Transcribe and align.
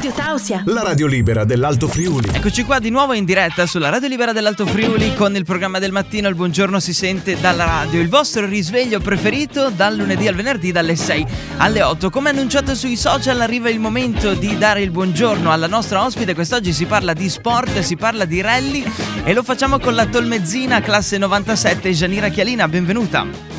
Radio 0.00 0.16
Tausia. 0.16 0.62
La 0.64 0.82
radio 0.82 1.06
libera 1.06 1.44
dell'Alto 1.44 1.86
Friuli. 1.86 2.30
Eccoci 2.32 2.64
qua 2.64 2.78
di 2.78 2.88
nuovo 2.88 3.12
in 3.12 3.26
diretta 3.26 3.66
sulla 3.66 3.90
Radio 3.90 4.08
Libera 4.08 4.32
dell'Alto 4.32 4.64
Friuli 4.64 5.14
con 5.14 5.36
il 5.36 5.44
programma 5.44 5.78
del 5.78 5.92
mattino 5.92 6.26
Il 6.26 6.36
buongiorno 6.36 6.80
si 6.80 6.94
sente 6.94 7.38
dalla 7.38 7.66
radio. 7.66 8.00
Il 8.00 8.08
vostro 8.08 8.46
risveglio 8.46 8.98
preferito 9.00 9.68
dal 9.68 9.96
lunedì 9.96 10.26
al 10.26 10.34
venerdì 10.34 10.72
dalle 10.72 10.96
6 10.96 11.26
alle 11.58 11.82
8. 11.82 12.08
Come 12.08 12.30
annunciato 12.30 12.74
sui 12.74 12.96
social 12.96 13.42
arriva 13.42 13.68
il 13.68 13.78
momento 13.78 14.32
di 14.32 14.56
dare 14.56 14.80
il 14.80 14.90
buongiorno 14.90 15.52
alla 15.52 15.66
nostra 15.66 16.02
ospite. 16.02 16.32
Quest'oggi 16.32 16.72
si 16.72 16.86
parla 16.86 17.12
di 17.12 17.28
sport, 17.28 17.80
si 17.80 17.96
parla 17.96 18.24
di 18.24 18.40
rally 18.40 18.82
e 19.22 19.34
lo 19.34 19.42
facciamo 19.42 19.78
con 19.78 19.94
la 19.94 20.06
Tolmezzina 20.06 20.80
classe 20.80 21.18
97 21.18 21.92
Gianira 21.92 22.28
Chialina. 22.30 22.66
Benvenuta. 22.68 23.49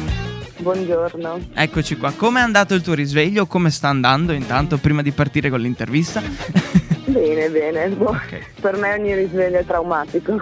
Buongiorno. 0.62 1.48
Eccoci 1.56 1.98
qua. 1.98 2.12
Come 2.12 2.40
è 2.40 2.44
andato 2.44 2.76
il 2.76 2.82
tuo 2.82 2.94
risveglio? 2.94 3.48
Come 3.48 3.72
sta 3.72 3.90
andando 3.90 4.32
intanto 4.32 4.78
prima 4.78 5.02
di 5.02 5.12
partire 5.12 5.50
con 5.50 5.60
l'intervista? 5.60 6.22
Bene, 7.12 7.50
bene. 7.50 7.88
Boh, 7.90 8.10
Ok. 8.10 8.40
Per 8.62 8.78
me 8.78 8.94
ogni 8.94 9.14
risveglio 9.16 9.58
è 9.60 9.66
traumatico, 9.66 10.38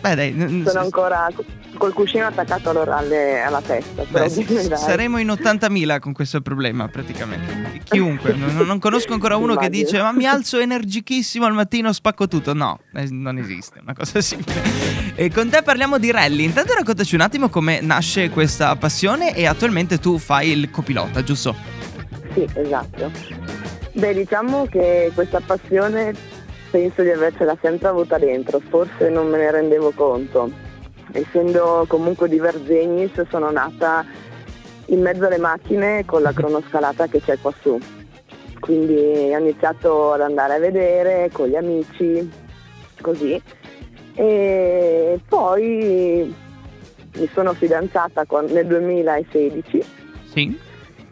Beh, 0.00 0.14
dai, 0.14 0.32
n- 0.32 0.64
sono 0.66 0.80
s- 0.80 0.84
ancora 0.84 1.28
col 1.76 1.92
cuscino 1.92 2.26
attaccato 2.26 2.70
alle- 2.90 3.40
alla 3.42 3.60
testa. 3.60 4.02
Beh, 4.08 4.28
dai. 4.28 4.76
saremo 4.76 5.18
in 5.18 5.28
80.000 5.30 5.98
con 6.00 6.12
questo 6.12 6.40
problema 6.40 6.88
praticamente. 6.88 7.80
Chiunque, 7.84 8.32
non, 8.34 8.66
non 8.66 8.78
conosco 8.78 9.12
ancora 9.12 9.36
uno 9.36 9.54
che 9.56 9.68
dice 9.70 10.00
ma 10.02 10.12
mi 10.12 10.26
alzo 10.26 10.58
energichissimo 10.58 11.44
al 11.46 11.52
mattino, 11.54 11.92
spacco 11.92 12.26
tutto. 12.26 12.52
No, 12.54 12.80
eh, 12.94 13.06
non 13.10 13.38
esiste 13.38 13.78
una 13.82 13.94
cosa 13.94 14.20
simile. 14.20 14.52
E 15.14 15.30
con 15.30 15.48
te 15.48 15.62
parliamo 15.62 15.98
di 15.98 16.10
rally. 16.10 16.44
Intanto 16.44 16.74
raccontaci 16.74 17.14
un 17.14 17.20
attimo 17.22 17.48
come 17.48 17.80
nasce 17.80 18.30
questa 18.30 18.74
passione 18.76 19.34
e 19.34 19.46
attualmente 19.46 19.98
tu 19.98 20.18
fai 20.18 20.50
il 20.50 20.70
copilota, 20.70 21.22
giusto? 21.22 21.54
Sì, 22.34 22.46
esatto. 22.54 23.47
Beh, 23.98 24.14
diciamo 24.14 24.66
che 24.66 25.10
questa 25.12 25.40
passione 25.44 26.14
penso 26.70 27.02
di 27.02 27.10
avercela 27.10 27.56
sempre 27.60 27.88
avuta 27.88 28.16
dentro, 28.16 28.60
forse 28.60 29.08
non 29.08 29.28
me 29.28 29.38
ne 29.38 29.50
rendevo 29.50 29.90
conto. 29.90 30.48
Essendo 31.10 31.84
comunque 31.88 32.28
di 32.28 32.38
Vergegnis 32.38 33.20
sono 33.28 33.50
nata 33.50 34.04
in 34.86 35.00
mezzo 35.00 35.26
alle 35.26 35.38
macchine 35.38 36.04
con 36.04 36.22
la 36.22 36.32
cronoscalata 36.32 37.08
che 37.08 37.20
c'è 37.20 37.38
qua 37.40 37.52
su. 37.60 37.76
Quindi 38.60 38.94
ho 39.34 39.38
iniziato 39.38 40.12
ad 40.12 40.20
andare 40.20 40.54
a 40.54 40.58
vedere 40.60 41.30
con 41.32 41.48
gli 41.48 41.56
amici, 41.56 42.30
così. 43.00 43.42
E 44.14 45.18
poi 45.28 46.32
mi 47.16 47.30
sono 47.34 47.52
fidanzata 47.52 48.26
con- 48.26 48.44
nel 48.44 48.66
2016 48.66 49.84
Sì. 50.30 50.56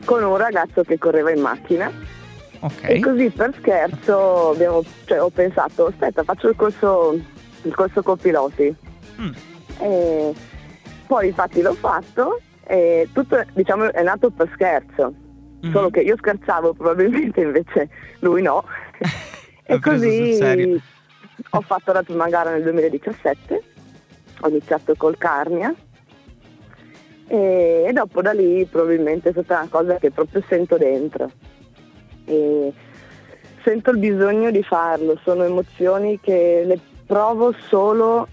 con 0.04 0.22
un 0.22 0.36
ragazzo 0.36 0.82
che 0.84 0.98
correva 0.98 1.32
in 1.32 1.40
macchina 1.40 1.90
Ok. 2.66 2.82
e 2.88 3.00
così 3.00 3.30
per 3.30 3.54
scherzo 3.58 4.50
abbiamo- 4.50 4.82
cioè, 5.04 5.22
ho 5.22 5.30
pensato 5.30 5.86
aspetta 5.86 6.22
faccio 6.24 6.48
il 6.48 6.56
corso, 6.56 7.18
il 7.62 7.74
corso 7.74 8.02
copiloti 8.02 8.74
Mm. 9.20 9.32
e 9.80 10.34
poi 11.06 11.28
infatti 11.28 11.62
l'ho 11.62 11.74
fatto 11.74 12.40
e 12.66 13.08
tutto 13.12 13.42
diciamo 13.54 13.92
è 13.92 14.02
nato 14.02 14.30
per 14.30 14.50
scherzo 14.54 15.14
Mhm. 15.62 15.70
solo 15.72 15.90
che 15.90 16.00
io 16.00 16.16
scherzavo 16.16 16.74
probabilmente 16.74 17.40
invece 17.40 17.88
lui 18.20 18.42
no 18.42 18.64
e 19.64 19.78
così 19.80 20.38
ho 21.50 21.60
fatto 21.60 21.92
la 21.92 22.02
prima 22.02 22.28
gara 22.28 22.50
nel 22.50 22.62
2017 22.62 23.62
ho 24.40 24.48
iniziato 24.48 24.94
col 24.96 25.16
Carnia 25.16 25.74
e 27.28 27.90
dopo 27.92 28.22
da 28.22 28.32
lì 28.32 28.64
probabilmente 28.66 29.30
è 29.30 29.32
stata 29.32 29.60
una 29.60 29.68
cosa 29.70 29.96
che 29.98 30.10
proprio 30.10 30.42
sento 30.48 30.76
dentro 30.76 31.30
e 32.26 32.72
sento 33.62 33.90
il 33.90 33.98
bisogno 33.98 34.50
di 34.50 34.62
farlo, 34.62 35.18
sono 35.24 35.44
emozioni 35.44 36.20
che 36.20 36.62
le 36.66 36.78
provo 37.06 37.54
solo 37.68 38.28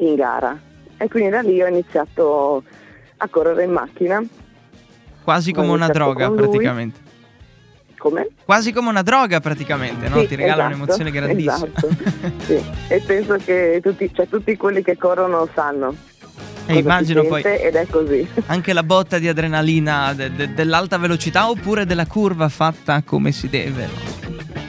in 0.00 0.14
gara 0.14 0.56
e 0.96 1.08
quindi 1.08 1.30
da 1.30 1.40
lì 1.40 1.62
ho 1.62 1.66
iniziato 1.66 2.62
a 3.16 3.28
correre 3.28 3.64
in 3.64 3.72
macchina, 3.72 4.22
Quasi 5.24 5.52
come 5.52 5.68
una 5.72 5.88
droga 5.88 6.30
praticamente. 6.30 7.00
come? 7.98 8.28
Quasi 8.44 8.72
come 8.72 8.88
una 8.88 9.02
droga 9.02 9.40
praticamente, 9.40 10.08
no? 10.08 10.20
Sì, 10.20 10.26
Ti 10.28 10.34
regala 10.36 10.62
esatto, 10.62 10.74
un'emozione 10.76 11.10
grandissima. 11.10 11.54
Esatto, 11.54 11.88
sì. 12.46 12.64
E 12.88 13.00
penso 13.04 13.36
che 13.36 13.80
tutti, 13.82 14.10
cioè, 14.14 14.26
tutti 14.28 14.56
quelli 14.56 14.82
che 14.82 14.96
corrono 14.96 15.46
sanno. 15.52 15.94
E 16.70 16.74
cosa 16.74 16.78
immagino 16.80 17.24
poi 17.24 17.42
Ed 17.42 17.74
è 17.74 17.86
così. 17.88 18.26
anche 18.46 18.72
la 18.74 18.82
botta 18.82 19.18
di 19.18 19.26
adrenalina 19.26 20.12
de- 20.12 20.30
de- 20.34 20.52
dell'alta 20.54 20.98
velocità 20.98 21.48
oppure 21.48 21.86
della 21.86 22.06
curva 22.06 22.48
fatta 22.50 23.02
come 23.02 23.32
si 23.32 23.48
deve, 23.48 23.88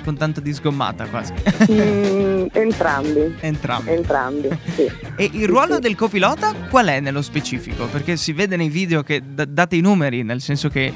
con 0.05 0.15
tanto 0.17 0.39
di 0.39 0.53
sgommata 0.53 1.05
quasi. 1.07 1.33
Mm, 1.69 2.45
entrambi. 2.53 3.35
Entrambi. 3.41 3.89
Entrambi, 3.91 4.49
sì. 4.75 4.89
E 5.17 5.29
il 5.33 5.47
ruolo 5.47 5.75
sì. 5.75 5.81
del 5.81 5.95
copilota 5.95 6.53
qual 6.69 6.87
è 6.87 6.99
nello 7.01 7.21
specifico? 7.21 7.85
Perché 7.87 8.15
si 8.15 8.31
vede 8.31 8.55
nei 8.55 8.69
video 8.69 9.03
che 9.03 9.21
d- 9.21 9.43
date 9.45 9.75
i 9.75 9.81
numeri, 9.81 10.23
nel 10.23 10.39
senso 10.41 10.69
che 10.69 10.93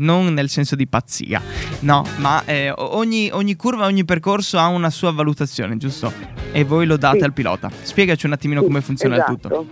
non 0.00 0.32
nel 0.34 0.48
senso 0.48 0.76
di 0.76 0.86
pazzia, 0.86 1.40
no, 1.80 2.04
ma 2.18 2.42
eh, 2.44 2.70
ogni, 2.76 3.30
ogni 3.32 3.56
curva, 3.56 3.86
ogni 3.86 4.04
percorso 4.04 4.58
ha 4.58 4.66
una 4.68 4.90
sua 4.90 5.12
valutazione, 5.12 5.76
giusto? 5.76 6.12
E 6.52 6.64
voi 6.64 6.84
lo 6.86 6.96
date 6.96 7.18
Sì. 7.18 7.24
al 7.24 7.32
pilota. 7.32 7.70
Spiegaci 7.82 8.26
un 8.26 8.32
attimino 8.32 8.60
Sì, 8.60 8.66
come 8.66 8.80
funziona 8.80 9.14
il 9.16 9.20
esatto. 9.22 9.48
tutto. 9.48 9.66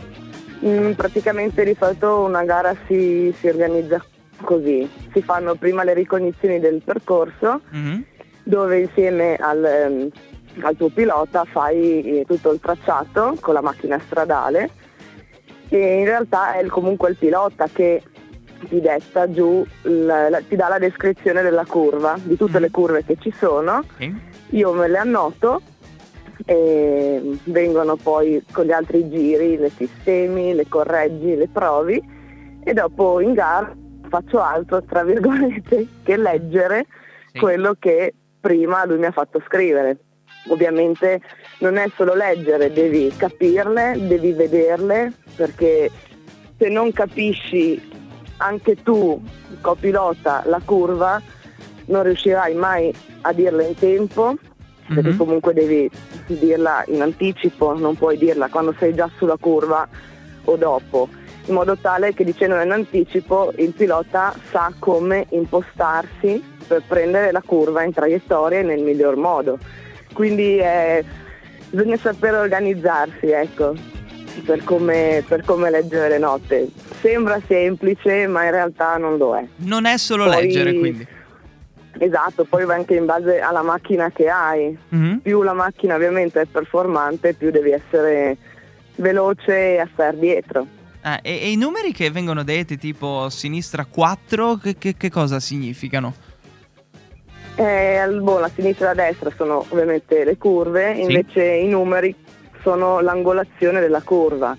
Mm, 0.67 0.93
praticamente 0.93 1.65
di 1.65 1.77
solito 1.79 2.21
una 2.21 2.43
gara 2.45 2.75
si, 2.87 3.33
si 3.39 3.47
organizza 3.49 4.05
così, 4.43 4.89
si 5.13 5.23
fanno 5.23 5.55
prima 5.55 5.85
le 5.85 5.95
ricognizioni 5.95 6.59
del 6.61 6.83
percorso 6.85 7.61
Mhm. 7.71 8.05
dove 8.45 8.81
insieme 8.81 9.37
al, 9.37 9.65
ehm, 9.65 10.09
al 10.63 10.77
tuo 10.77 10.89
pilota 10.89 11.45
fai 11.45 12.03
eh, 12.21 12.25
tutto 12.27 12.53
il 12.53 12.59
tracciato 12.61 13.37
con 13.41 13.55
la 13.55 13.61
macchina 13.63 14.01
stradale 14.05 14.71
e 15.69 15.99
in 15.99 16.05
realtà 16.05 16.55
è 16.55 16.63
il- 16.63 16.71
comunque 16.71 17.11
il 17.11 17.17
pilota 17.17 17.69
che 17.73 18.03
ti 18.69 18.81
detta 18.81 19.31
giù, 19.31 19.65
la- 19.83 20.29
la- 20.29 20.41
ti 20.41 20.57
dà 20.57 20.69
la 20.69 20.79
descrizione 20.79 21.43
della 21.43 21.65
curva, 21.65 22.17
di 22.23 22.37
tutte 22.37 22.57
Mhm. 22.59 22.61
le 22.61 22.71
curve 22.71 23.05
che 23.05 23.17
ci 23.21 23.33
sono 23.37 23.83
io 24.51 24.73
me 24.73 24.89
le 24.89 24.99
annoto 24.99 25.61
e 26.45 27.39
vengono 27.45 27.97
poi 27.97 28.43
con 28.53 28.65
gli 28.65 28.73
altri 28.73 29.09
giri, 29.11 29.57
le 29.59 29.71
sistemi, 29.77 30.55
le 30.55 30.67
correggi, 30.69 31.35
le 31.37 31.49
provi 31.49 32.03
e 32.65 32.73
dopo 32.73 33.21
in 33.21 33.35
gara 33.35 33.75
faccio 34.09 34.41
altro, 34.41 34.83
tra 34.85 35.03
virgolette, 35.05 35.87
che 36.03 36.17
leggere 36.17 36.87
Sì. 37.33 37.41
quello 37.41 37.75
che 37.79 38.15
prima 38.41 38.85
lui 38.87 38.99
mi 38.99 39.07
ha 39.07 39.11
fatto 39.11 39.43
scrivere. 39.47 39.99
Ovviamente 40.49 41.21
non 41.59 41.77
è 41.77 41.87
solo 41.95 42.15
leggere, 42.15 42.73
devi 42.73 43.13
capirle, 43.15 43.95
devi 44.07 44.33
vederle, 44.33 45.13
perché 45.37 45.91
se 46.57 46.69
non 46.71 46.91
capisci 46.93 47.88
anche 48.39 48.83
tu, 48.83 49.23
copilota, 49.61 50.43
la 50.47 50.61
curva, 50.65 51.21
non 51.87 52.03
riuscirai 52.03 52.55
mai 52.55 52.93
a 53.23 53.33
dirla 53.33 53.63
in 53.63 53.75
tempo, 53.75 54.35
perché 54.87 55.11
Mhm. 55.11 55.17
comunque 55.17 55.53
devi 55.53 55.91
dirla 56.27 56.83
in 56.87 57.03
anticipo, 57.03 57.79
non 57.79 57.97
puoi 57.97 58.17
dirla 58.19 58.49
quando 58.49 58.75
sei 58.79 58.95
già 58.95 59.09
sulla 59.17 59.37
curva 59.39 59.87
o 60.45 60.57
dopo, 60.57 61.09
in 61.47 61.55
modo 61.55 61.77
tale 61.77 62.15
che 62.15 62.25
dicendola 62.25 62.63
in 62.63 62.73
anticipo 62.73 63.53
il 63.57 63.73
pilota 63.73 64.35
sa 64.51 64.73
come 64.79 65.27
impostarsi 65.31 66.43
per 66.67 66.83
prendere 66.87 67.33
la 67.33 67.43
curva 67.45 67.83
in 67.83 67.93
traiettoria 67.93 68.63
nel 68.63 68.83
miglior 68.83 69.17
modo. 69.17 69.59
Quindi 70.13 70.59
eh, 70.59 71.05
bisogna 71.71 71.97
sapere 71.97 72.37
organizzarsi, 72.37 73.27
ecco, 73.31 73.75
per 74.41 74.65
come, 74.65 75.25
per 75.27 75.45
come 75.45 75.71
leggere 75.71 76.09
le 76.09 76.19
note. 76.19 76.69
Sembra 77.01 77.41
semplice, 77.47 78.27
ma 78.27 78.45
in 78.45 78.51
realtà 78.51 78.97
non 78.97 79.17
lo 79.17 79.37
è. 79.37 79.45
Non 79.57 79.85
è 79.87 79.97
solo 79.99 80.25
Poi- 80.25 80.43
leggere, 80.43 80.75
quindi. 80.75 81.07
Esatto, 82.01 82.45
poi 82.45 82.65
va 82.65 82.75
anche 82.75 82.95
in 82.95 83.07
base 83.07 83.41
alla 83.41 83.63
macchina 83.63 84.11
che 84.11 84.29
hai. 84.29 84.77
Mhm. 84.91 85.19
Più 85.23 85.43
la 85.43 85.53
macchina 85.53 85.97
ovviamente 85.97 86.41
è 86.41 86.45
performante, 86.47 87.35
più 87.35 87.51
devi 87.51 87.71
essere 87.73 88.37
veloce 88.97 89.75
e 89.75 89.79
a 89.79 89.89
star 89.93 90.15
dietro. 90.15 90.67
Ah, 91.03 91.19
e, 91.23 91.39
e 91.43 91.51
i 91.51 91.57
numeri 91.57 91.93
che 91.93 92.11
vengono 92.11 92.45
detti, 92.45 92.77
tipo 92.79 93.29
sinistra 93.31 93.85
4, 93.85 94.57
che, 94.57 94.77
che- 94.79 94.95
che 94.97 95.11
cosa 95.11 95.41
significano? 95.41 96.15
Eh, 97.57 98.07
boh, 98.21 98.39
la 98.39 98.51
sinistra 98.55 98.93
e 98.93 98.95
la 98.95 99.03
destra 99.07 99.33
sono 99.37 99.65
ovviamente 99.69 100.23
le 100.25 100.37
curve, 100.37 100.93
invece 100.93 101.43
i 101.45 101.67
numeri 101.67 102.15
sono 102.63 103.01
l'angolazione 103.01 103.81
della 103.81 104.03
curva. 104.03 104.57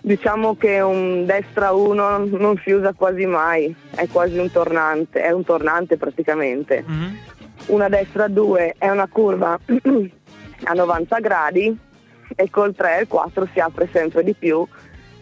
Diciamo 0.00 0.56
che 0.56 0.80
un 0.80 1.24
destra 1.24 1.72
1 1.72 2.18
non 2.26 2.60
si 2.62 2.72
usa 2.72 2.92
quasi 2.92 3.24
mai, 3.24 3.74
è 3.94 4.06
quasi 4.08 4.36
un 4.38 4.50
tornante, 4.50 5.22
è 5.22 5.30
un 5.30 5.44
tornante 5.44 5.96
praticamente. 5.96 6.84
Mhm. 6.86 7.18
Una 7.66 7.88
destra 7.88 8.28
2 8.28 8.74
è 8.76 8.90
una 8.90 9.08
curva 9.08 9.58
a 10.64 10.72
90 10.72 11.18
gradi 11.20 11.76
e 12.36 12.50
col 12.50 12.74
3 12.74 12.98
e 12.98 13.00
il 13.02 13.08
4 13.08 13.48
si 13.52 13.60
apre 13.60 13.88
sempre 13.92 14.22
di 14.22 14.34
più 14.34 14.66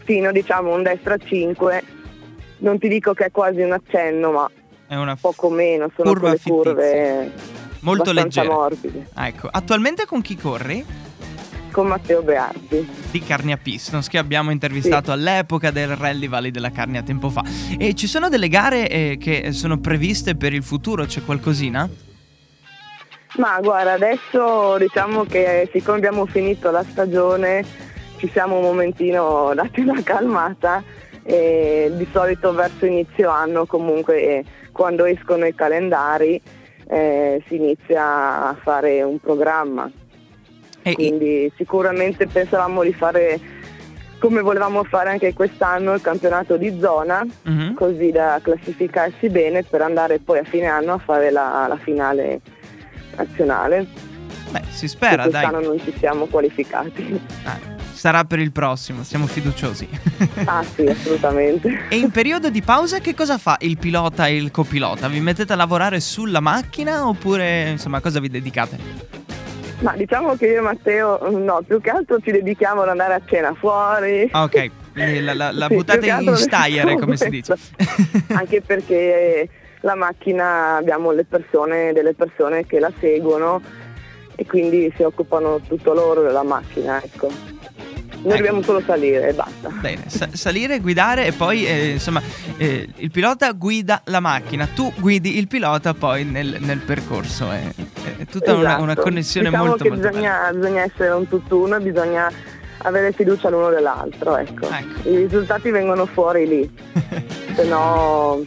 fino 0.05 0.33
diciamo 0.33 0.75
un 0.75 0.83
destra 0.83 1.17
5 1.17 1.83
non 2.59 2.79
ti 2.79 2.89
dico 2.89 3.13
che 3.13 3.27
è 3.27 3.31
quasi 3.31 3.61
un 3.61 3.73
accenno 3.73 4.31
ma 4.33 4.51
È 4.87 4.97
una 4.97 5.17
poco 5.21 5.51
meno 5.51 5.91
sono 5.95 6.09
Curva 6.11 6.29
quelle 6.31 6.41
curve 6.43 7.33
Molto 7.81 8.13
leggere. 8.13 8.49
morbidi. 8.49 9.05
Ecco, 9.17 9.49
attualmente 9.51 10.07
con 10.07 10.21
chi 10.21 10.37
corri? 10.37 10.85
Con 11.73 11.87
Matteo 11.87 12.23
Beardi. 12.23 12.87
Di 13.11 13.21
Carnia 13.21 13.57
Pistons 13.57 14.09
che 14.09 14.19
abbiamo 14.19 14.51
intervistato 14.51 15.11
all'epoca 15.11 15.71
del 15.71 15.97
Rally 15.97 16.29
Valley 16.29 16.51
della 16.51 16.71
Carnia 16.71 17.03
tempo 17.03 17.31
fa. 17.31 17.43
E 17.79 17.95
ci 17.95 18.07
sono 18.07 18.29
delle 18.29 18.49
gare 18.49 18.89
eh, 18.89 19.17
che 19.19 19.53
sono 19.53 19.79
previste 19.79 20.37
per 20.37 20.53
il 20.53 20.63
futuro? 20.63 21.07
C'è 21.07 21.25
qualcosina? 21.25 21.89
Ma 23.37 23.59
guarda, 23.63 23.93
adesso 23.93 24.77
diciamo 24.77 25.25
che 25.25 25.71
siccome 25.73 25.97
abbiamo 25.97 26.27
finito 26.27 26.71
la 26.71 26.85
stagione 26.85 27.65
ci 28.19 28.29
siamo 28.31 28.59
un 28.59 28.63
momentino 28.65 29.53
dati 29.55 29.81
una 29.81 30.03
calmata 30.03 30.83
e 31.23 31.91
di 31.95 32.07
solito 32.13 32.53
verso 32.53 32.85
inizio 32.85 33.31
anno 33.31 33.65
comunque 33.65 34.23
eh, 34.23 34.45
quando 34.73 35.07
escono 35.07 35.47
i 35.47 35.55
calendari 35.55 36.41
eh, 36.87 37.43
si 37.47 37.57
inizia 37.57 38.49
a 38.49 38.57
fare 38.63 39.03
un 39.03 39.19
programma. 39.19 39.91
E- 40.83 40.95
Quindi 40.95 41.51
sicuramente 41.57 42.27
pensavamo 42.27 42.83
di 42.83 42.93
fare 42.93 43.39
come 44.19 44.41
volevamo 44.41 44.85
fare 44.85 45.11
anche 45.11 45.33
quest'anno 45.33 45.95
il 45.95 46.01
campionato 46.01 46.57
di 46.57 46.79
zona, 46.81 47.27
Mhm. 47.43 47.75
così 47.75 48.11
da 48.13 48.39
classificarsi 48.43 49.29
bene 49.29 49.65
per 49.65 49.83
andare 49.83 50.19
poi 50.21 50.39
a 50.39 50.45
fine 50.45 50.67
anno 50.67 50.93
a 50.95 50.99
fare 50.99 51.31
la, 51.33 51.67
la 51.69 51.77
finale 51.77 52.41
nazionale. 53.17 53.87
Beh, 54.51 54.63
si 54.71 54.87
spera, 54.87 55.27
dai. 55.29 55.31
quest'anno 55.43 55.61
non 55.61 55.81
ci 55.81 55.93
siamo 55.99 56.27
qualificati. 56.27 57.21
Eh, 57.45 57.71
sarà 57.93 58.25
per 58.25 58.39
il 58.39 58.53
prossimo, 58.53 59.03
siamo 59.03 59.27
fiduciosi. 59.27 59.89
ah 60.45 60.63
sì, 60.75 60.83
assolutamente. 60.87 61.87
e 61.89 61.97
in 61.97 62.11
periodo 62.11 62.49
di 62.51 62.63
pausa 62.63 62.99
che 63.01 63.15
cosa 63.15 63.39
fa 63.39 63.57
il 63.61 63.77
pilota 63.79 64.27
e 64.29 64.37
il 64.37 64.51
copilota? 64.51 65.09
Vi 65.09 65.21
mettete 65.21 65.53
a 65.53 65.57
lavorare 65.57 66.01
sulla 66.01 66.41
macchina 66.41 67.09
oppure 67.09 67.71
insomma 67.71 68.01
cosa 68.01 68.21
vi 68.21 68.29
dedicate? 68.29 69.21
Ma 69.83 69.95
diciamo 69.97 70.37
che 70.37 70.47
io 70.47 70.59
e 70.59 70.61
Matteo, 70.61 71.19
no, 71.39 71.63
più 71.67 71.81
che 71.81 71.91
altro 71.91 72.19
ci 72.21 72.31
dedichiamo 72.31 72.83
ad 72.83 72.89
andare 72.89 73.15
a 73.15 73.21
cena 73.27 73.53
fuori. 73.55 74.29
Ah, 74.31 74.45
ok, 74.45 74.71
la, 74.95 75.35
la- 75.35 75.51
la 75.53 75.67
Sì, 75.69 75.75
buttate 75.75 76.07
in 76.07 76.13
facciamo 76.35 76.99
come 76.99 77.17
si 77.17 77.29
dice. 77.29 77.55
Anche 78.33 78.61
perché 78.63 79.49
la 79.81 79.97
macchina 79.97 80.77
abbiamo 80.77 81.11
le 81.11 81.25
persone, 81.25 81.93
delle 81.93 82.15
persone 82.15 82.65
che 82.65 82.79
la 82.79 82.93
seguono 83.01 83.61
e 84.37 84.47
quindi 84.47 84.93
si 84.97 85.03
occupano 85.03 85.61
tutto 85.67 85.93
loro 85.93 86.23
della 86.23 86.45
macchina, 86.45 87.03
ecco. 87.03 87.29
Noi 87.29 88.35
Ecco. 88.35 88.37
dobbiamo 88.37 88.63
solo 88.63 88.81
salire 88.87 89.31
e 89.31 89.33
basta. 89.33 89.69
Bene, 89.81 90.05
sa- 90.07 90.29
salire, 90.31 90.79
guidare 90.79 91.27
e 91.27 91.33
poi 91.33 91.67
eh, 91.67 91.89
insomma 91.91 92.23
eh, 92.57 92.89
il 92.99 93.11
pilota 93.11 93.51
guida 93.51 94.03
la 94.05 94.21
macchina, 94.21 94.69
tu 94.73 94.93
guidi 94.97 95.39
il 95.39 95.49
pilota 95.49 95.93
poi 95.93 96.23
nel, 96.25 96.59
nel 96.61 96.79
percorso, 96.79 97.51
è 97.51 97.63
tutta 98.33 98.55
una, 98.55 98.69
Esatto. 98.69 98.83
una 98.83 98.97
connessione 98.97 99.49
diciamo 99.49 99.67
molto 99.69 99.85
che 99.85 99.91
molto 99.91 100.09
bisogna, 100.09 100.51
bisogna 100.53 100.83
essere 100.83 101.11
un 101.11 101.29
tutt'uno 101.29 101.79
bisogna 101.81 102.31
avere 102.85 103.13
fiducia 103.13 103.49
l'uno 103.51 103.69
dell'altro, 103.71 104.37
ecco. 104.39 104.67
Ecco. 104.69 105.09
I 105.09 105.17
risultati 105.17 105.71
vengono 105.71 106.07
fuori 106.07 106.49
lì, 106.49 106.69
se 107.55 107.65
no, 107.69 108.43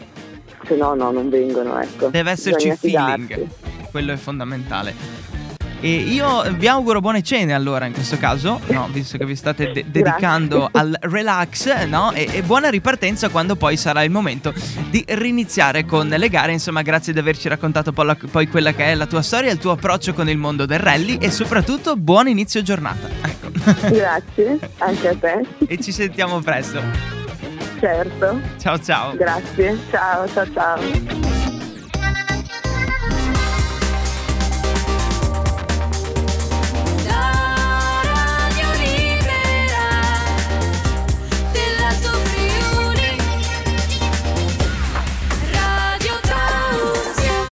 se 0.66 0.76
no, 0.76 0.94
no, 0.96 1.12
non 1.12 1.30
vengono, 1.30 1.80
ecco. 1.80 2.08
Deve 2.08 2.32
esserci 2.32 2.70
Bisogna 2.70 3.06
feeling, 3.16 3.28
fidarsi. 3.46 3.88
quello 3.92 4.12
è 4.12 4.18
fondamentale. 4.18 4.94
E 5.86 5.98
io 5.98 6.42
vi 6.54 6.68
auguro 6.68 7.00
buone 7.00 7.22
cene 7.22 7.54
allora 7.54 7.86
in 7.86 7.94
questo 7.94 8.18
caso, 8.18 8.60
no, 8.70 8.90
visto 8.92 9.20
che 9.20 9.26
vi 9.28 9.36
state 9.36 9.72
de- 9.72 9.86
dedicando 9.88 10.68
al 10.74 10.98
relax, 11.02 11.86
no? 11.86 12.12
E, 12.12 12.28
e 12.32 12.42
buona 12.42 12.70
ripartenza 12.70 13.30
quando 13.30 13.56
poi 13.56 13.78
sarà 13.78 14.02
il 14.02 14.10
momento 14.10 14.52
di 14.90 15.04
riniziare 15.10 15.86
con 15.86 16.08
le 16.08 16.28
gare. 16.30 16.54
Insomma, 16.54 16.82
grazie 16.82 17.14
di 17.14 17.20
averci 17.20 17.48
raccontato 17.50 17.92
poi, 17.92 18.06
la- 18.08 18.18
poi 18.32 18.48
quella 18.48 18.74
che 18.74 18.86
è 18.86 18.96
la 18.96 19.06
tua 19.06 19.22
storia, 19.22 19.52
il 19.52 19.60
tuo 19.60 19.74
approccio 19.74 20.16
con 20.16 20.28
il 20.28 20.38
mondo 20.38 20.66
del 20.66 20.80
rally 20.80 21.18
e 21.22 21.30
soprattutto 21.30 21.96
buon 21.96 22.28
inizio 22.30 22.64
giornata. 22.64 23.08
Ecco. 23.22 23.52
Grazie, 23.94 24.58
anche 24.80 25.08
a 25.08 25.16
te, 25.16 25.46
e 25.68 25.80
ci 25.80 25.92
sentiamo 25.92 26.40
presto. 26.40 26.82
certo. 27.80 28.40
Ciao 28.60 28.80
ciao. 28.80 29.16
Grazie, 29.16 29.78
ciao, 29.92 30.28
ciao, 30.34 30.52
ciao. 30.52 31.35